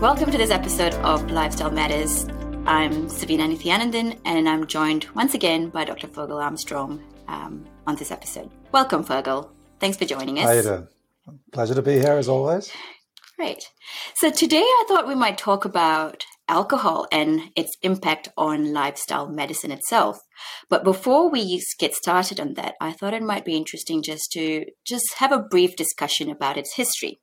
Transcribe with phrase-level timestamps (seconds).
[0.00, 2.26] Welcome to this episode of Lifestyle Matters.
[2.64, 6.08] I'm Savina Nithyanandan, and I'm joined once again by Dr.
[6.08, 8.50] Fergal Armstrong um, on this episode.
[8.72, 9.50] Welcome, Fergal.
[9.78, 10.46] Thanks for joining us.
[10.46, 10.88] How you doing?
[11.52, 12.72] Pleasure to be here as always.
[13.36, 13.68] Great.
[14.14, 19.70] So today I thought we might talk about alcohol and its impact on lifestyle medicine
[19.70, 20.18] itself.
[20.70, 24.64] But before we get started on that, I thought it might be interesting just to
[24.82, 27.20] just have a brief discussion about its history.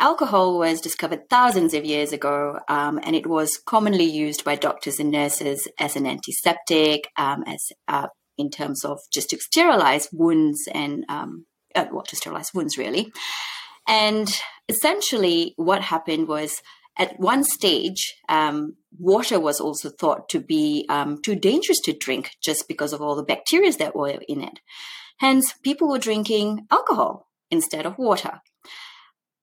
[0.00, 5.00] Alcohol was discovered thousands of years ago, um, and it was commonly used by doctors
[5.00, 8.06] and nurses as an antiseptic, um, as uh,
[8.36, 13.12] in terms of just to sterilize wounds and um, uh, well, to sterilize wounds, really.
[13.88, 14.32] And
[14.68, 16.62] essentially, what happened was
[16.96, 22.30] at one stage, um, water was also thought to be um, too dangerous to drink
[22.40, 24.60] just because of all the bacteria that were in it.
[25.18, 28.40] Hence, people were drinking alcohol instead of water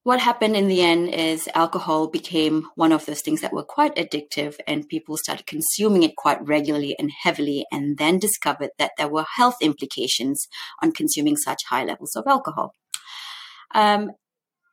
[0.06, 3.96] what happened in the end is alcohol became one of those things that were quite
[3.96, 9.08] addictive and people started consuming it quite regularly and heavily and then discovered that there
[9.08, 10.48] were health implications
[10.84, 12.76] on consuming such high levels of alcohol.
[13.74, 14.12] Um,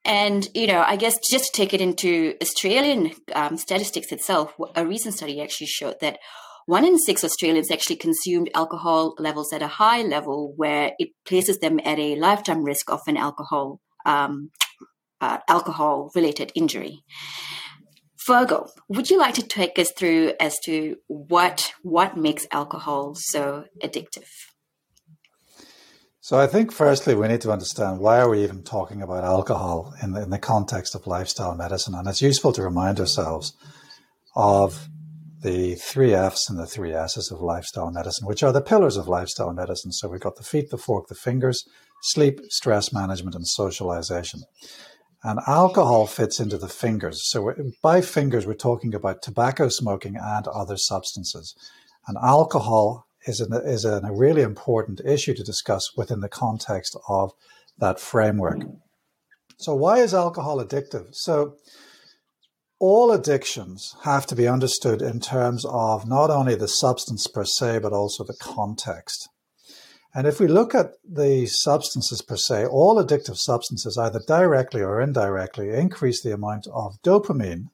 [0.04, 4.84] and you know i guess just to take it into australian um, statistics itself a
[4.84, 6.18] recent study actually showed that
[6.66, 11.58] one in six Australians actually consumed alcohol levels at a high level where it places
[11.58, 14.50] them at a lifetime risk of an alcohol um,
[15.22, 17.02] uh, alcohol related injury.
[18.28, 23.64] Fergal, would you like to take us through as to what what makes alcohol so
[23.82, 24.28] addictive?
[26.20, 29.92] So I think firstly we need to understand why are we even talking about alcohol
[30.02, 33.54] in the, in the context of lifestyle medicine, and it's useful to remind ourselves
[34.36, 34.88] of
[35.42, 39.08] the three F's and the three S's of lifestyle medicine, which are the pillars of
[39.08, 39.90] lifestyle medicine.
[39.90, 41.64] So we've got the feet, the fork, the fingers,
[42.02, 44.42] sleep, stress management, and socialization.
[45.24, 47.30] And alcohol fits into the fingers.
[47.30, 51.54] So by fingers, we're talking about tobacco smoking and other substances.
[52.08, 57.32] And alcohol is, is a really important issue to discuss within the context of
[57.78, 58.62] that framework.
[59.58, 61.14] So why is alcohol addictive?
[61.14, 61.56] So
[62.80, 67.78] all addictions have to be understood in terms of not only the substance per se,
[67.78, 69.28] but also the context.
[70.14, 75.00] And if we look at the substances per se, all addictive substances, either directly or
[75.00, 77.70] indirectly, increase the amount of dopamine,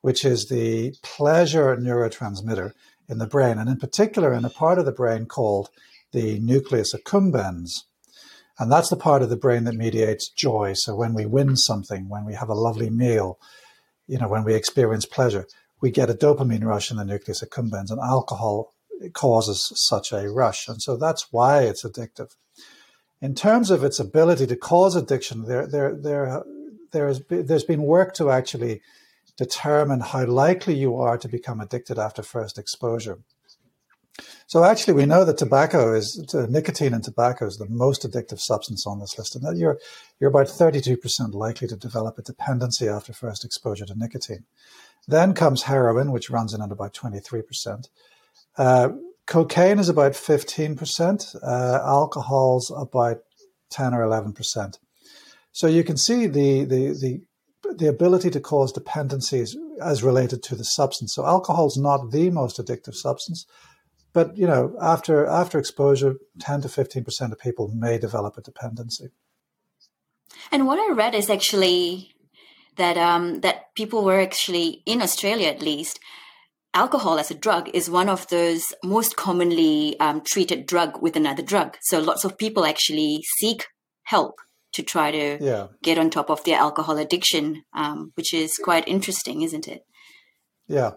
[0.00, 2.72] which is the pleasure neurotransmitter
[3.08, 5.68] in the brain, and in particular in a part of the brain called
[6.12, 7.82] the nucleus accumbens.
[8.58, 10.72] And that's the part of the brain that mediates joy.
[10.74, 13.38] So when we win something, when we have a lovely meal,
[14.06, 15.46] you know, when we experience pleasure,
[15.80, 18.72] we get a dopamine rush in the nucleus accumbens, and alcohol
[19.12, 20.68] causes such a rush.
[20.68, 22.34] And so that's why it's addictive.
[23.20, 26.42] In terms of its ability to cause addiction, there, there, there,
[26.92, 28.82] there's, there's been work to actually
[29.36, 33.18] determine how likely you are to become addicted after first exposure.
[34.46, 38.86] So actually, we know that tobacco is nicotine and tobacco is the most addictive substance
[38.86, 39.78] on this list, and you're
[40.18, 44.44] you're about 32% likely to develop a dependency after first exposure to nicotine.
[45.06, 47.88] Then comes heroin, which runs in at about 23%.
[48.56, 48.90] Uh,
[49.26, 53.18] cocaine is about 15%, uh, alcohol's about
[53.70, 54.78] 10 or 11%.
[55.52, 57.20] So you can see the, the, the,
[57.76, 61.14] the ability to cause dependencies as related to the substance.
[61.14, 63.46] So alcohol is not the most addictive substance,
[64.12, 69.10] but you know, after after exposure, 10 to 15% of people may develop a dependency.
[70.50, 72.14] And what I read is actually
[72.76, 76.00] that um, that people were actually in Australia at least
[76.76, 81.42] alcohol as a drug is one of those most commonly um, treated drug with another
[81.42, 81.76] drug.
[81.80, 83.66] So lots of people actually seek
[84.04, 84.34] help
[84.74, 85.68] to try to yeah.
[85.82, 89.82] get on top of their alcohol addiction, um, which is quite interesting, isn't it?
[90.68, 90.92] Yeah.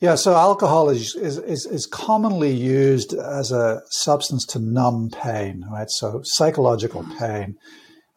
[0.00, 5.64] Yeah, so alcohol is, is, is, is, commonly used as a substance to numb pain,
[5.70, 5.86] right?
[5.88, 7.56] So psychological pain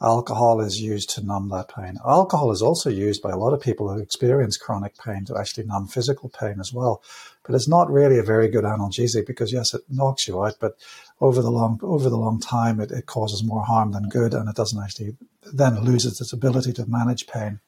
[0.02, 1.98] alcohol is used to numb that pain.
[2.06, 5.66] Alcohol is also used by a lot of people who experience chronic pain to actually
[5.66, 7.02] numb physical pain as well.
[7.44, 10.78] But it's not really a very good analgesic because yes, it knocks you out, but
[11.20, 14.48] over the long over the long time, it, it causes more harm than good, and
[14.50, 15.16] it doesn't actually
[15.54, 17.60] then loses its ability to manage pain.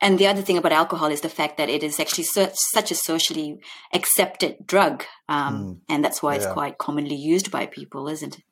[0.00, 2.92] And the other thing about alcohol is the fact that it is actually so, such
[2.92, 3.60] a socially
[3.92, 5.80] accepted drug, um, mm.
[5.88, 6.42] and that's why yeah.
[6.42, 8.44] it's quite commonly used by people, isn't it?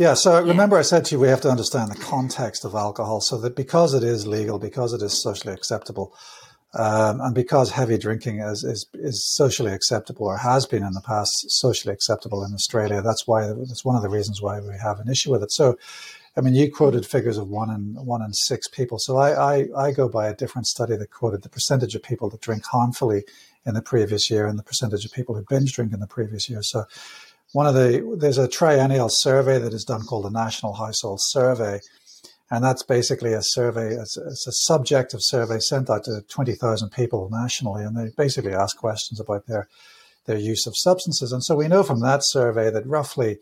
[0.00, 0.14] Yeah.
[0.14, 3.36] So remember, I said to you, we have to understand the context of alcohol so
[3.36, 6.16] that because it is legal, because it is socially acceptable,
[6.72, 11.02] um, and because heavy drinking is, is, is socially acceptable or has been in the
[11.02, 15.00] past socially acceptable in Australia, that's why that's one of the reasons why we have
[15.00, 15.52] an issue with it.
[15.52, 15.76] So
[16.34, 18.98] I mean, you quoted figures of one in one in six people.
[18.98, 22.30] So I, I, I go by a different study that quoted the percentage of people
[22.30, 23.24] that drink harmfully
[23.66, 26.48] in the previous year and the percentage of people who binge drink in the previous
[26.48, 26.62] year.
[26.62, 26.84] So
[27.52, 31.80] one of the there's a triennial survey that is done called the National Household Survey,
[32.50, 33.94] and that's basically a survey.
[33.94, 38.54] It's, it's a subjective survey sent out to twenty thousand people nationally, and they basically
[38.54, 39.68] ask questions about their
[40.26, 41.32] their use of substances.
[41.32, 43.38] And so we know from that survey that roughly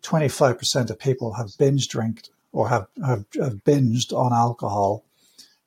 [0.00, 5.04] 25% of people have binge drinked or have, have, have binged on alcohol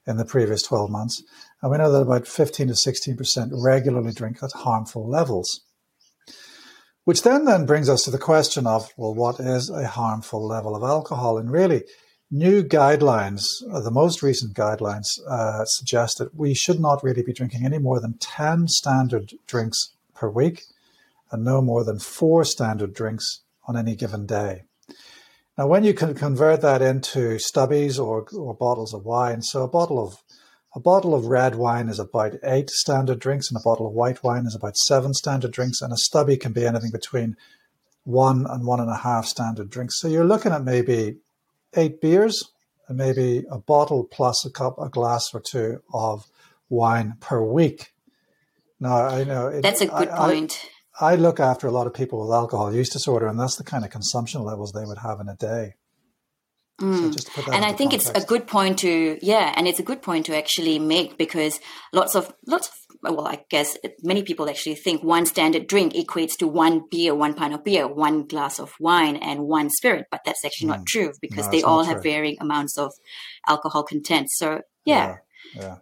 [0.06, 1.24] in the previous 12 months.
[1.62, 5.62] And we know that about 15 to 16% regularly drink at harmful levels.
[7.07, 10.75] Which then then brings us to the question of, well, what is a harmful level
[10.75, 11.38] of alcohol?
[11.38, 11.86] And really,
[12.30, 17.31] new guidelines, uh, the most recent guidelines, uh, suggest that we should not really be
[17.31, 20.63] drinking any more than 10 standard drinks per week
[21.31, 23.39] and no more than four standard drinks
[23.69, 24.63] on any given day.
[25.57, 29.69] Now, when you can convert that into stubbies or, or bottles of wine, so a
[29.69, 30.18] bottle of
[30.75, 34.24] a bottle of red wine is about eight standard drinks, and a bottle of white
[34.24, 37.36] wine is about seven standard drinks, and a stubby can be anything between
[38.04, 40.00] one and one and a half standard drinks.
[40.00, 41.18] So you're looking at maybe
[41.75, 42.52] eight beers
[42.88, 46.25] and maybe a bottle plus a cup, a glass or two of
[46.69, 47.92] wine per week.
[48.80, 50.69] Now I know it, that's a good I, point.
[51.00, 53.64] I, I look after a lot of people with alcohol use disorder, and that's the
[53.64, 55.75] kind of consumption levels they would have in a day.
[56.81, 57.19] Mm.
[57.19, 58.09] So and I think context.
[58.09, 61.59] it's a good point to yeah, and it's a good point to actually make because
[61.91, 66.38] lots of lots of well, I guess many people actually think one standard drink equates
[66.38, 70.21] to one beer, one pint of beer, one glass of wine, and one spirit, but
[70.25, 70.77] that's actually mm.
[70.77, 72.94] not true because no, they all have varying amounts of
[73.47, 74.30] alcohol content.
[74.31, 75.18] So yeah.
[75.56, 75.62] yeah.
[75.62, 75.75] yeah.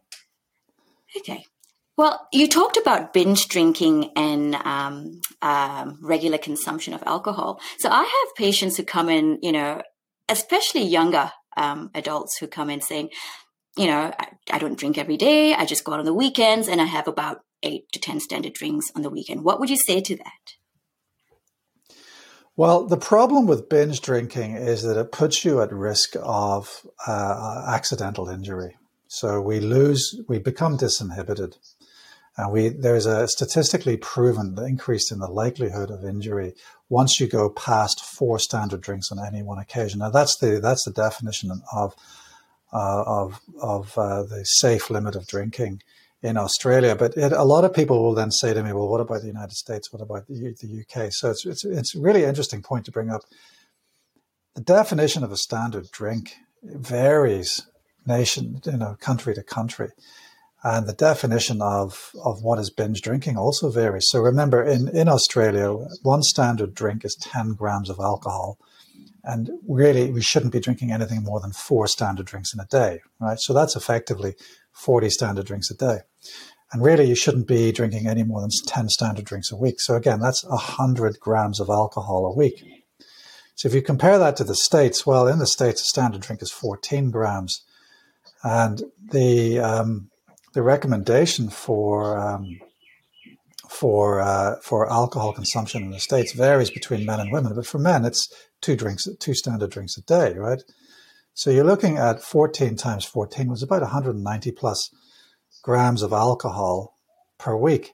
[1.18, 1.46] Okay.
[1.98, 7.62] Well, you talked about binge drinking and um, um, regular consumption of alcohol.
[7.80, 9.82] So I have patients who come in, you know,
[10.30, 13.10] especially younger um, adults who come in saying,
[13.78, 15.54] you know, I, I, don't drink every day.
[15.54, 18.54] I just go out on the weekends and I have about eight to 10 standard
[18.54, 19.44] drinks on the weekend.
[19.44, 21.96] What would you say to that?
[22.58, 27.66] Well, the problem with binge drinking is that it puts you at risk of uh,
[27.68, 28.78] accidental injury.
[29.08, 31.58] So we lose, we become disinhibited.
[32.38, 36.54] And we, there's a statistically proven increase in the likelihood of injury
[36.90, 40.00] once you go past four standard drinks on any one occasion.
[40.00, 41.96] Now that's the that's the definition of
[42.74, 45.82] uh, of of uh, the safe limit of drinking
[46.22, 46.96] in Australia.
[46.96, 49.28] But it, a lot of people will then say to me, "Well, what about the
[49.28, 49.94] United States?
[49.94, 53.10] What about the, the UK?" So it's, it's it's a really interesting point to bring
[53.10, 53.22] up.
[54.56, 57.66] The definition of a standard drink varies
[58.06, 59.90] nation, you know, country to country.
[60.68, 64.08] And the definition of, of what is binge drinking also varies.
[64.10, 68.58] So remember, in, in Australia, one standard drink is 10 grams of alcohol.
[69.24, 73.02] And really, we shouldn't be drinking anything more than four standard drinks in a day,
[73.20, 73.38] right?
[73.40, 74.34] So that's effectively
[74.72, 76.00] 40 standard drinks a day.
[76.74, 79.76] And really, you shouldn't be drinking any more than 10 standard drinks a week.
[79.78, 82.64] So again, that's 100 grams of alcohol a week.
[83.54, 86.42] So if you compare that to the States, well, in the States, a standard drink
[86.42, 87.64] is 14 grams.
[88.44, 88.82] And
[89.12, 90.10] the, um,
[90.56, 92.60] the recommendation for um,
[93.70, 97.78] for uh, for alcohol consumption in the states varies between men and women, but for
[97.78, 100.64] men it's two drinks, two standard drinks a day, right?
[101.34, 104.90] So you're looking at 14 times 14 was about 190 plus
[105.62, 106.96] grams of alcohol
[107.38, 107.92] per week.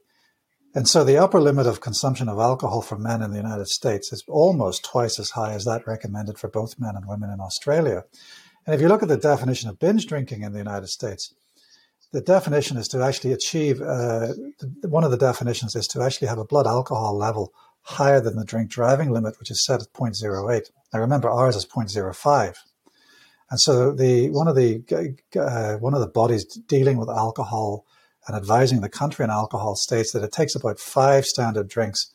[0.76, 4.14] And so the upper limit of consumption of alcohol for men in the United States
[4.14, 8.04] is almost twice as high as that recommended for both men and women in Australia.
[8.66, 11.34] And if you look at the definition of binge drinking in the United States,
[12.12, 14.28] the definition is to actually achieve uh,
[14.84, 17.54] one of the definitions is to actually have a blood alcohol level
[17.84, 20.62] higher than the drink driving limit, which is set at 0.08.
[20.94, 22.56] Now remember, ours is 0.05.
[23.50, 24.84] And so the one of the
[25.36, 27.86] uh, one of the bodies dealing with alcohol
[28.28, 32.14] and advising the country on alcohol states that it takes about five standard drinks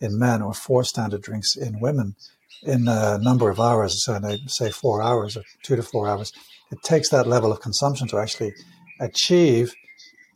[0.00, 2.14] in men or four standard drinks in women
[2.62, 4.04] in a number of hours.
[4.04, 6.32] So say four hours or two to four hours.
[6.70, 8.52] It takes that level of consumption to actually
[9.00, 9.74] achieve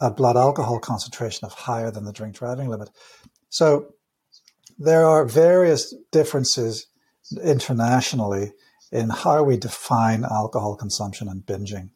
[0.01, 2.91] a blood alcohol concentration of higher than the drink driving limit.
[3.49, 3.95] So
[4.79, 6.87] there are various differences
[7.43, 8.53] internationally
[8.91, 11.91] in how we define alcohol consumption and binging.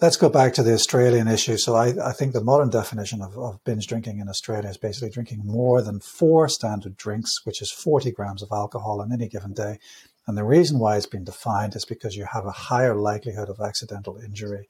[0.00, 1.56] Let's go back to the Australian issue.
[1.56, 5.10] So I, I think the modern definition of, of, binge drinking in Australia is basically
[5.10, 9.52] drinking more than four standard drinks, which is 40 grams of alcohol on any given
[9.52, 9.78] day.
[10.26, 13.60] And the reason why it's been defined is because you have a higher likelihood of
[13.60, 14.68] accidental injury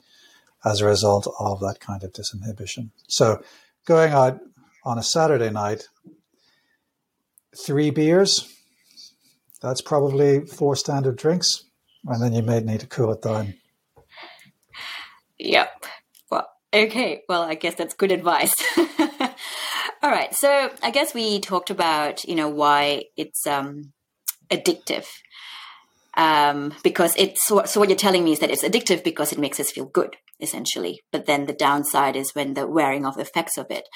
[0.64, 2.90] as a result of that kind of disinhibition.
[3.09, 3.42] So
[3.87, 4.40] going out
[4.85, 5.88] on a Saturday night,
[7.56, 8.50] three beers,
[9.61, 11.64] that's probably four standard drinks.
[12.06, 13.54] and then you may need to cool it down.
[15.38, 15.85] Yep.
[16.30, 17.23] Well, okay.
[17.28, 18.54] Well, I guess that's good advice.
[20.02, 20.35] All right.
[20.35, 23.92] So I guess we talked about, you know, why it's um,
[24.50, 25.06] addictive.
[26.16, 29.38] Um, because it's so, so what you're telling me is that it's addictive because it
[29.38, 31.00] makes us feel good, essentially.
[31.11, 33.88] But then the downside is when the wearing off effects of it.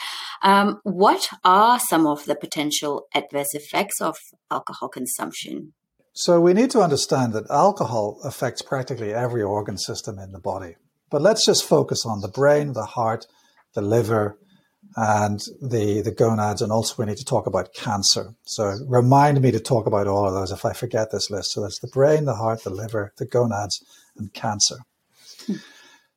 [0.43, 4.17] Um, what are some of the potential adverse effects of
[4.51, 5.75] alcohol consumption?
[6.13, 10.75] So we need to understand that alcohol affects practically every organ system in the body.
[11.11, 13.27] But let's just focus on the brain, the heart,
[13.75, 14.37] the liver,
[15.01, 16.61] and the, the gonads.
[16.61, 18.35] And also we need to talk about cancer.
[18.43, 21.53] So remind me to talk about all of those if I forget this list.
[21.53, 23.85] So that's the brain, the heart, the liver, the gonads,
[24.17, 24.79] and cancer.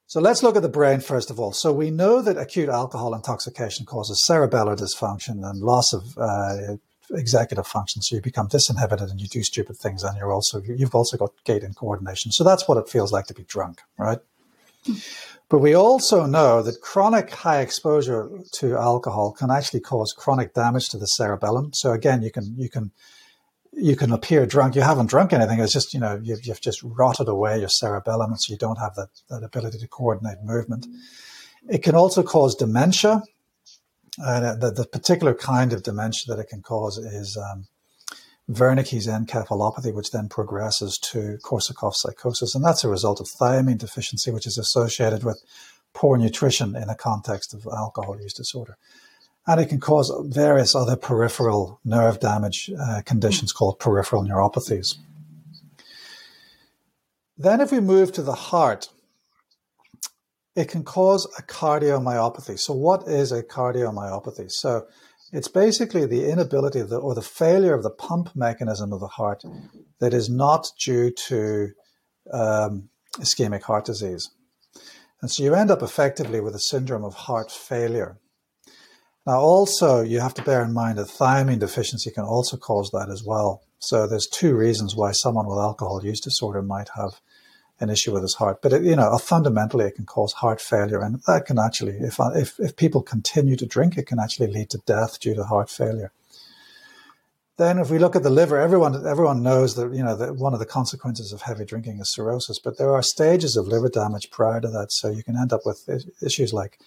[0.07, 1.53] So let's look at the brain first of all.
[1.53, 6.77] So we know that acute alcohol intoxication causes cerebellar dysfunction and loss of uh,
[7.11, 8.01] executive function.
[8.01, 11.31] So you become disinhibited and you do stupid things, and you're also you've also got
[11.43, 12.31] gait and coordination.
[12.31, 14.19] So that's what it feels like to be drunk, right?
[15.51, 20.87] But we also know that chronic high exposure to alcohol can actually cause chronic damage
[20.89, 21.73] to the cerebellum.
[21.73, 22.91] So again, you can you can
[23.73, 24.75] you can appear drunk.
[24.75, 25.59] You haven't drunk anything.
[25.59, 28.95] It's just you know you've, you've just rotted away your cerebellum, so you don't have
[28.95, 30.87] that, that ability to coordinate movement.
[31.69, 33.21] It can also cause dementia.
[34.23, 37.65] Uh, the, the particular kind of dementia that it can cause is um,
[38.49, 42.55] Wernicke's encephalopathy, which then progresses to Korsakoff psychosis.
[42.55, 45.43] And that's a result of thiamine deficiency, which is associated with
[45.93, 48.77] poor nutrition in the context of alcohol use disorder.
[49.47, 54.97] And it can cause various other peripheral nerve damage uh, conditions called peripheral neuropathies.
[57.37, 58.89] Then, if we move to the heart,
[60.55, 62.59] it can cause a cardiomyopathy.
[62.59, 64.51] So, what is a cardiomyopathy?
[64.51, 64.85] So,
[65.31, 69.43] it's basically the inability the, or the failure of the pump mechanism of the heart
[69.99, 71.69] that is not due to
[72.31, 74.29] um, ischemic heart disease.
[75.21, 78.17] And so you end up effectively with a syndrome of heart failure.
[79.25, 83.09] Now, also, you have to bear in mind that thiamine deficiency can also cause that
[83.11, 83.61] as well.
[83.77, 87.21] So there's two reasons why someone with alcohol use disorder might have
[87.81, 88.61] an issue with his heart.
[88.61, 92.17] But it, you know, fundamentally, it can cause heart failure, and that can actually, if
[92.35, 95.69] if if people continue to drink, it can actually lead to death due to heart
[95.69, 96.11] failure.
[97.57, 100.53] Then, if we look at the liver, everyone everyone knows that you know that one
[100.53, 102.59] of the consequences of heavy drinking is cirrhosis.
[102.59, 105.61] But there are stages of liver damage prior to that, so you can end up
[105.65, 105.89] with
[106.21, 106.77] issues like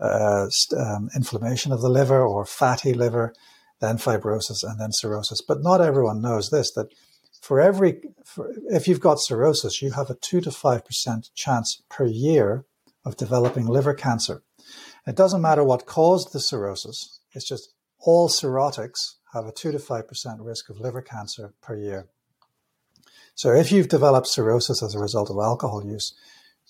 [0.00, 3.34] uh, um, inflammation of the liver or fatty liver,
[3.80, 5.40] then fibrosis, and then cirrhosis.
[5.46, 6.88] But not everyone knows this that
[7.46, 12.04] for every, for, if you've got cirrhosis, you have a two to 5% chance per
[12.04, 12.64] year
[13.04, 14.42] of developing liver cancer.
[15.06, 17.20] It doesn't matter what caused the cirrhosis.
[17.34, 20.04] It's just all cirrhotics have a two to 5%
[20.40, 22.08] risk of liver cancer per year.
[23.36, 26.14] So if you've developed cirrhosis as a result of alcohol use,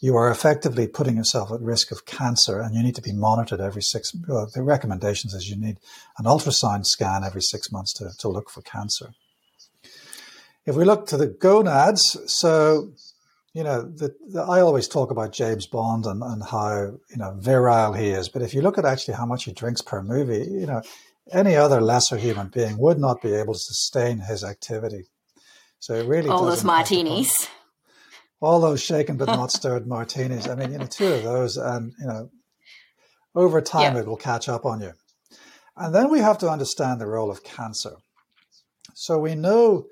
[0.00, 3.62] you are effectively putting yourself at risk of cancer and you need to be monitored
[3.62, 5.78] every six well, the recommendations is you need
[6.18, 9.14] an ultrasound scan every six months to, to look for cancer
[10.66, 12.92] if we look to the gonads, so
[13.54, 17.34] you know, the, the, I always talk about James Bond and, and how you know
[17.38, 20.46] virile he is, but if you look at actually how much he drinks per movie,
[20.50, 20.82] you know,
[21.32, 25.04] any other lesser human being would not be able to sustain his activity.
[25.78, 27.48] So it really all those martinis,
[28.40, 30.48] all those shaken but not stirred martinis.
[30.48, 32.30] I mean, you know, two of those, and you know,
[33.34, 34.00] over time yeah.
[34.00, 34.92] it will catch up on you.
[35.76, 37.96] And then we have to understand the role of cancer.
[38.94, 39.86] So we know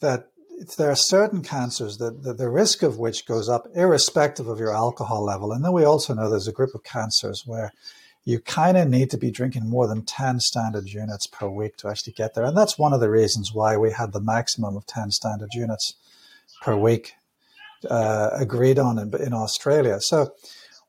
[0.00, 0.28] that
[0.76, 4.74] there are certain cancers that, that, the risk of which goes up irrespective of your
[4.74, 5.52] alcohol level.
[5.52, 7.72] And then we also know there's a group of cancers where
[8.24, 11.88] you kind of need to be drinking more than 10 standard units per week to
[11.88, 12.44] actually get there.
[12.44, 15.94] And that's one of the reasons why we had the maximum of 10 standard units
[16.62, 17.14] per week
[17.88, 19.98] uh, agreed on in, in Australia.
[20.00, 20.34] So,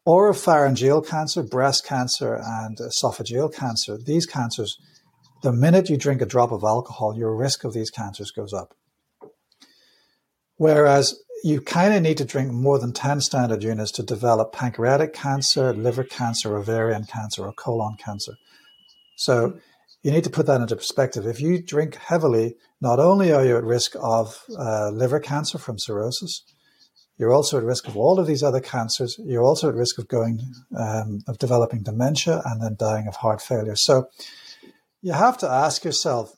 [0.05, 4.77] oropharyngeal cancer, breast cancer, and esophageal cancer, these cancers,
[5.41, 8.75] the minute you drink a drop of alcohol, your risk of these cancers goes up.
[10.61, 15.11] Whereas you kind of need to drink more than 10 standard units to develop pancreatic
[15.11, 18.33] cancer, liver cancer, ovarian cancer, or colon cancer.
[19.15, 19.57] So
[20.03, 21.25] you need to put that into perspective.
[21.25, 25.79] If you drink heavily, not only are you at risk of uh, liver cancer from
[25.79, 26.43] cirrhosis,
[27.17, 29.15] you're also at risk of all of these other cancers.
[29.17, 30.41] You're also at risk of going,
[30.77, 33.75] um, of developing dementia and then dying of heart failure.
[33.75, 34.09] So
[35.01, 36.35] you have to ask yourself,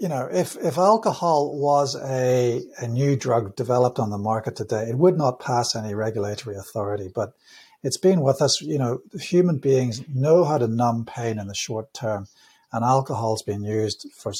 [0.00, 4.88] you know, if, if alcohol was a, a new drug developed on the market today,
[4.88, 7.10] it would not pass any regulatory authority.
[7.14, 7.34] But
[7.82, 11.54] it's been with us, you know, human beings know how to numb pain in the
[11.54, 12.28] short term,
[12.72, 14.32] and alcohol's been used for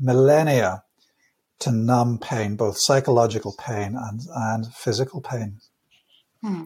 [0.00, 0.82] millennia
[1.60, 5.60] to numb pain, both psychological pain and, and physical pain.
[6.42, 6.64] Hmm.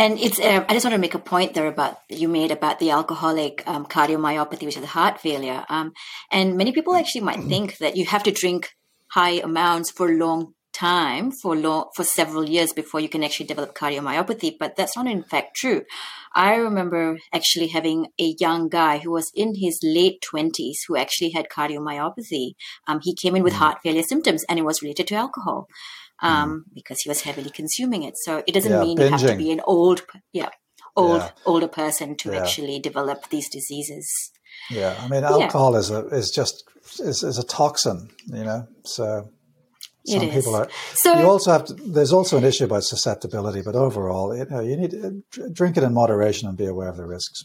[0.00, 2.78] And it's, um, I just want to make a point there about, you made about
[2.78, 5.66] the alcoholic um, cardiomyopathy, which is heart failure.
[5.68, 5.92] Um,
[6.32, 8.70] and many people actually might think that you have to drink
[9.08, 13.44] high amounts for a long time for long, for several years before you can actually
[13.44, 15.82] develop cardiomyopathy, but that's not in fact true.
[16.34, 21.32] I remember actually having a young guy who was in his late twenties who actually
[21.32, 22.52] had cardiomyopathy.
[22.86, 23.58] Um, he came in with mm.
[23.58, 25.68] heart failure symptoms, and it was related to alcohol
[26.22, 26.74] um, mm.
[26.74, 28.14] because he was heavily consuming it.
[28.16, 29.04] So it doesn't yeah, mean binging.
[29.04, 30.50] you have to be an old, yeah,
[30.96, 31.30] old yeah.
[31.44, 32.40] older person to yeah.
[32.40, 34.32] actually develop these diseases.
[34.70, 36.64] Yeah, I mean, alcohol is a is just
[36.98, 38.66] is, is a toxin, you know.
[38.84, 39.30] So
[40.06, 40.60] some it people is.
[40.60, 40.68] are.
[40.94, 41.74] So you also have to.
[41.74, 45.82] There's also an issue about susceptibility, but overall, you know, you need to drink it
[45.82, 47.44] in moderation and be aware of the risks.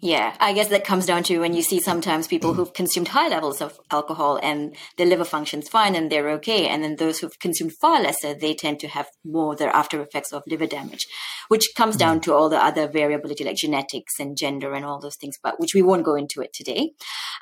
[0.00, 3.26] Yeah, I guess that comes down to when you see sometimes people who've consumed high
[3.26, 6.68] levels of alcohol and their liver functions fine and they're okay.
[6.68, 10.32] And then those who've consumed far lesser, they tend to have more their after effects
[10.32, 11.08] of liver damage,
[11.48, 11.98] which comes mm.
[11.98, 15.58] down to all the other variability like genetics and gender and all those things, but
[15.58, 16.92] which we won't go into it today.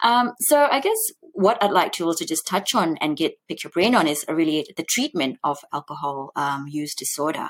[0.02, 0.96] Um, so I guess
[1.32, 4.24] what I'd like to also just touch on and get pick your brain on is
[4.30, 7.48] really the treatment of alcohol um, use disorder.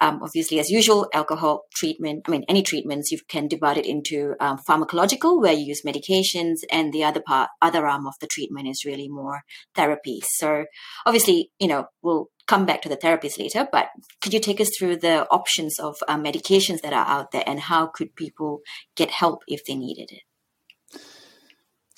[0.00, 4.34] Um, obviously, as usual, alcohol treatment, I mean, any treatments, you can divide it into
[4.40, 8.68] um, pharmacological, where you use medications, and the other part, other arm of the treatment
[8.68, 9.42] is really more
[9.76, 10.24] therapies.
[10.24, 10.64] So
[11.06, 13.88] obviously, you know, we'll come back to the therapies later, but
[14.20, 17.60] could you take us through the options of uh, medications that are out there and
[17.60, 18.60] how could people
[18.96, 21.00] get help if they needed it?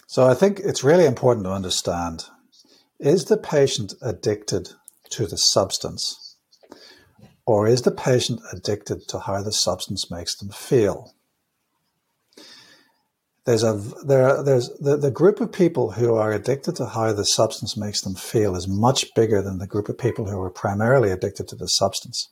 [0.07, 2.25] So I think it's really important to understand
[3.01, 4.69] is the patient addicted
[5.11, 6.22] to the substance?
[7.45, 11.15] Or is the patient addicted to how the substance makes them feel?
[13.45, 13.75] There's a
[14.07, 18.01] there there's the, the group of people who are addicted to how the substance makes
[18.01, 21.57] them feel is much bigger than the group of people who are primarily addicted to
[21.57, 22.29] the substance.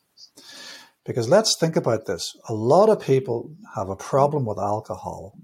[1.05, 2.37] Because let's think about this.
[2.49, 5.37] A lot of people have a problem with alcohol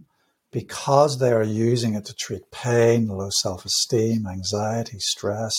[0.53, 5.55] because they are using it to treat pain, low self-esteem, anxiety, stress,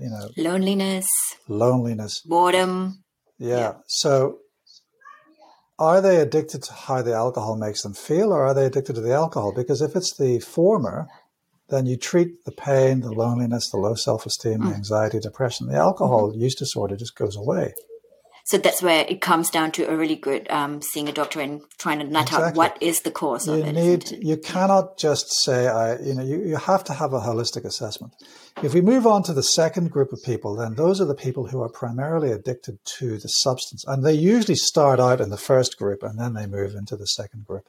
[0.00, 1.08] you know, loneliness,
[1.48, 3.02] loneliness, boredom,
[3.42, 3.56] yeah.
[3.56, 3.72] yeah.
[3.86, 4.38] So
[5.78, 9.00] are they addicted to how the alcohol makes them feel or are they addicted to
[9.00, 9.52] the alcohol?
[9.52, 11.08] Because if it's the former,
[11.68, 14.68] then you treat the pain, the loneliness, the low self esteem, mm.
[14.68, 15.66] the anxiety, depression.
[15.66, 16.40] The alcohol mm-hmm.
[16.40, 17.74] use disorder just goes away.
[18.52, 21.62] So that's where it comes down to a really good um, seeing a doctor and
[21.78, 22.48] trying to nut exactly.
[22.48, 23.72] out what is the cause you of it.
[23.72, 27.64] Need, you cannot just say, I, you know, you, you have to have a holistic
[27.64, 28.12] assessment.
[28.62, 31.46] If we move on to the second group of people, then those are the people
[31.46, 33.86] who are primarily addicted to the substance.
[33.86, 37.06] And they usually start out in the first group and then they move into the
[37.06, 37.64] second group.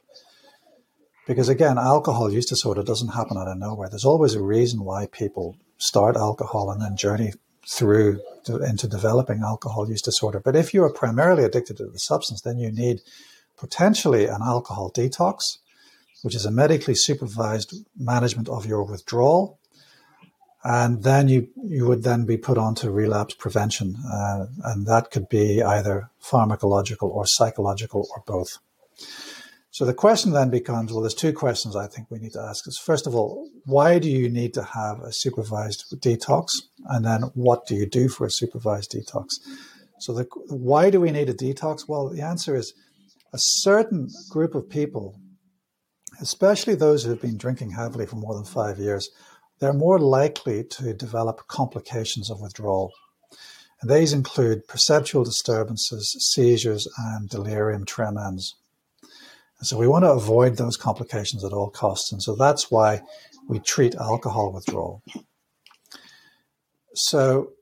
[1.26, 3.88] Because again, alcohol use disorder doesn't happen out of nowhere.
[3.88, 7.32] There's always a reason why people start alcohol and then journey
[7.68, 10.40] through to, into developing alcohol use disorder.
[10.40, 13.00] But if you are primarily addicted to the substance, then you need
[13.56, 15.58] potentially an alcohol detox,
[16.22, 19.58] which is a medically supervised management of your withdrawal.
[20.66, 23.96] And then you, you would then be put onto relapse prevention.
[24.10, 28.58] Uh, and that could be either pharmacological or psychological or both.
[29.74, 32.66] So the question then becomes well, there's two questions I think we need to ask.
[32.68, 36.50] Is first of all, why do you need to have a supervised detox?
[36.86, 39.28] And then what do you do for a supervised detox?
[40.00, 41.88] So the, why do we need a detox?
[41.88, 42.74] Well, the answer is
[43.32, 45.18] a certain group of people,
[46.20, 49.10] especially those who have been drinking heavily for more than five years,
[49.60, 52.92] they're more likely to develop complications of withdrawal.
[53.80, 58.54] And these include perceptual disturbances, seizures, and delirium tremens.
[59.58, 62.12] And So we want to avoid those complications at all costs.
[62.12, 63.02] And so that's why
[63.48, 65.02] we treat alcohol withdrawal.
[66.94, 67.52] So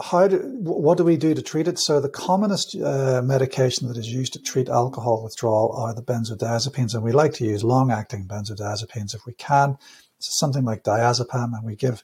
[0.00, 1.78] how do, what do we do to treat it?
[1.78, 6.94] So the commonest uh, medication that is used to treat alcohol withdrawal are the benzodiazepines,
[6.94, 9.76] and we like to use long-acting benzodiazepines if we can.
[10.18, 12.02] So something like diazepam, and we give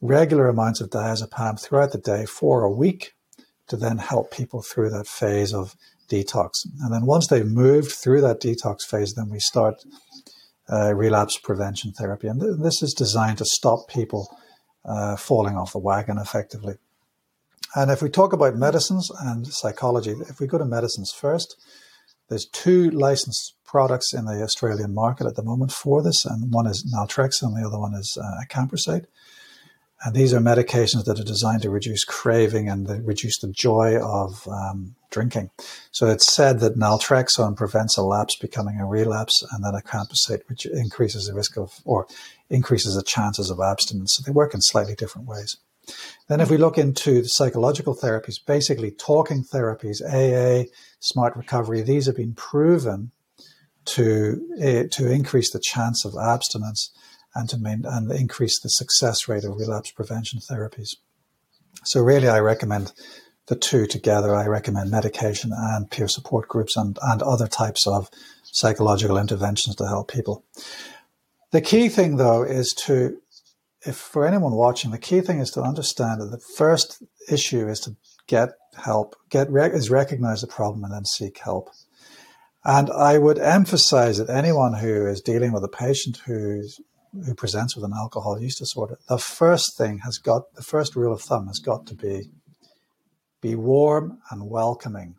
[0.00, 3.14] regular amounts of diazepam throughout the day for a week
[3.68, 5.76] to then help people through that phase of
[6.08, 6.66] detox.
[6.80, 9.84] And then once they've moved through that detox phase, then we start
[10.72, 12.26] uh, relapse prevention therapy.
[12.26, 14.36] And th- this is designed to stop people
[14.84, 16.74] uh, falling off the wagon effectively.
[17.74, 21.56] And if we talk about medicines and psychology, if we go to medicines first,
[22.28, 26.66] there's two licensed products in the Australian market at the moment for this, and one
[26.66, 29.06] is naltrexone and the other one is uh, acamprosate.
[30.02, 34.48] And these are medications that are designed to reduce craving and reduce the joy of
[34.48, 35.50] um, drinking.
[35.90, 40.64] So it's said that naltrexone prevents a lapse becoming a relapse, and that acamprosate, which
[40.64, 42.06] increases the risk of or
[42.48, 44.14] increases the chances of abstinence.
[44.16, 45.58] So they work in slightly different ways.
[46.28, 52.06] Then, if we look into the psychological therapies, basically talking therapies, AA, smart recovery, these
[52.06, 53.10] have been proven
[53.86, 56.90] to uh, to increase the chance of abstinence
[57.34, 60.96] and to main, and increase the success rate of relapse prevention therapies.
[61.84, 62.92] So, really, I recommend
[63.46, 64.34] the two together.
[64.34, 68.08] I recommend medication and peer support groups and, and other types of
[68.44, 70.44] psychological interventions to help people.
[71.50, 73.18] The key thing, though, is to,
[73.84, 77.80] if for anyone watching, the key thing is to understand that the first issue is
[77.80, 77.96] to
[78.28, 81.70] get help, get is recognize the problem and then seek help.
[82.64, 86.78] And I would emphasize that anyone who is dealing with a patient who's
[87.12, 91.12] who presents with an alcohol use disorder, the first thing has got the first rule
[91.12, 92.30] of thumb has got to be
[93.40, 95.14] be warm and welcoming.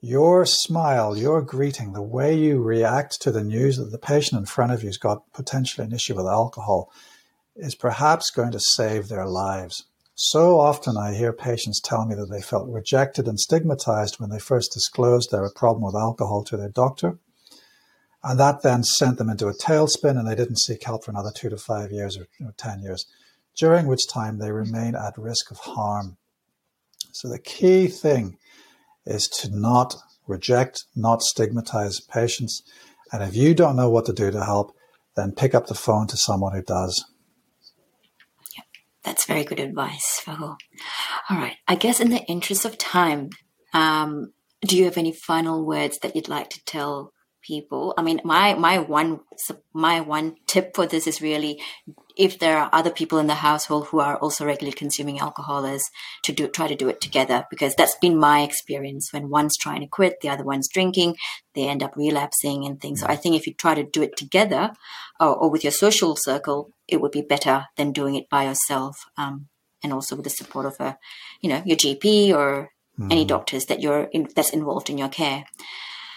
[0.00, 4.46] Your smile, your greeting, the way you react to the news that the patient in
[4.46, 6.90] front of you has got potentially an issue with alcohol
[7.56, 9.84] is perhaps going to save their lives.
[10.14, 14.38] So often I hear patients tell me that they felt rejected and stigmatized when they
[14.38, 17.18] first disclosed their problem with alcohol to their doctor.
[18.28, 21.30] And that then sent them into a tailspin and they didn't seek help for another
[21.32, 23.06] two to five years or you know, 10 years,
[23.54, 26.16] during which time they remain at risk of harm.
[27.12, 28.36] So the key thing
[29.06, 29.94] is to not
[30.26, 32.64] reject, not stigmatize patients.
[33.12, 34.76] And if you don't know what to do to help,
[35.14, 37.04] then pick up the phone to someone who does.
[39.04, 40.56] That's very good advice, Fergal.
[41.30, 41.58] All right.
[41.68, 43.30] I guess in the interest of time,
[43.72, 47.12] um, do you have any final words that you'd like to tell
[47.46, 47.94] people?
[47.96, 49.20] I mean, my my one
[49.72, 51.60] my one tip for this is really
[52.16, 55.90] if there are other people in the household who are also regularly consuming alcohol, is
[56.22, 59.12] to do try to do it together because that's been my experience.
[59.12, 61.16] When one's trying to quit, the other one's drinking,
[61.54, 63.00] they end up relapsing and things.
[63.00, 64.72] So I think if you try to do it together
[65.20, 68.96] or, or with your social circle, it would be better than doing it by yourself.
[69.18, 69.48] Um,
[69.82, 70.98] and also with the support of a,
[71.42, 73.12] you know, your GP or mm.
[73.12, 75.44] any doctors that you're in, that's involved in your care.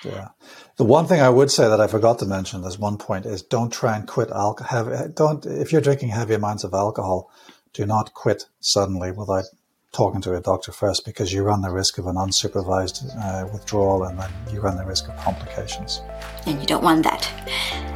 [0.04, 0.30] Yeah.
[0.78, 3.42] The one thing I would say that I forgot to mention as one point is
[3.42, 5.10] don't try and quit alcohol.
[5.14, 7.30] Don't, if you're drinking heavy amounts of alcohol,
[7.74, 9.46] do not quit suddenly without
[9.92, 14.04] talking to a doctor first because you run the risk of an unsupervised uh, withdrawal
[14.04, 16.02] and then you run the risk of complications.
[16.46, 17.30] And you don't want that.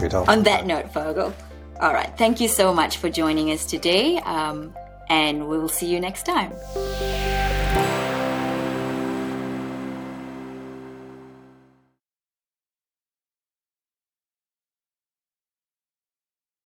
[0.01, 0.27] We don't.
[0.27, 1.33] On that, that note, Fergal.
[1.79, 2.11] All right.
[2.17, 4.17] Thank you so much for joining us today.
[4.19, 4.73] Um,
[5.09, 6.53] and we will see you next time.